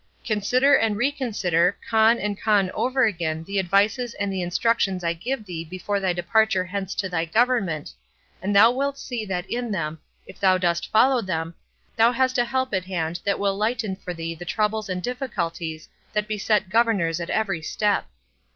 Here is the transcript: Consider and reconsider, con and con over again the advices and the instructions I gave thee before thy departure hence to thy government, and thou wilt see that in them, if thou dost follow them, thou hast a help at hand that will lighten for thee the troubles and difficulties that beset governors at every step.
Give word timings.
Consider 0.25 0.73
and 0.73 0.97
reconsider, 0.97 1.77
con 1.87 2.17
and 2.17 2.35
con 2.41 2.71
over 2.71 3.05
again 3.05 3.43
the 3.43 3.59
advices 3.59 4.15
and 4.15 4.33
the 4.33 4.41
instructions 4.41 5.03
I 5.03 5.13
gave 5.13 5.45
thee 5.45 5.63
before 5.63 5.99
thy 5.99 6.11
departure 6.11 6.65
hence 6.65 6.95
to 6.95 7.07
thy 7.07 7.25
government, 7.25 7.93
and 8.41 8.55
thou 8.55 8.71
wilt 8.71 8.97
see 8.97 9.25
that 9.27 9.47
in 9.47 9.69
them, 9.71 9.99
if 10.25 10.39
thou 10.39 10.57
dost 10.57 10.89
follow 10.91 11.21
them, 11.21 11.53
thou 11.97 12.11
hast 12.13 12.39
a 12.39 12.45
help 12.45 12.73
at 12.73 12.85
hand 12.85 13.19
that 13.25 13.37
will 13.37 13.55
lighten 13.55 13.95
for 13.95 14.11
thee 14.11 14.33
the 14.33 14.43
troubles 14.43 14.89
and 14.89 15.03
difficulties 15.03 15.87
that 16.13 16.27
beset 16.27 16.69
governors 16.69 17.19
at 17.19 17.29
every 17.29 17.61
step. 17.61 18.07